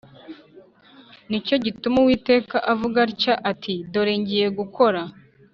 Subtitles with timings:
[1.29, 5.01] Ni cyo gituma Uwiteka avuga atya ati Dore ngiye gukora